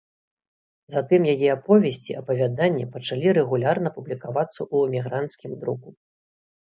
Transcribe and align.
Затым 0.93 1.21
яе 1.33 1.49
аповесці, 1.57 2.15
апавяданні 2.21 2.85
пачалі 2.93 3.27
рэгулярна 3.39 3.91
публікавацца 3.99 4.57
ў 4.57 4.75
эмігранцкім 4.89 5.51
друку. 5.65 5.89